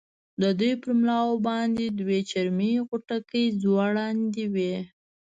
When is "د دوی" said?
0.41-0.73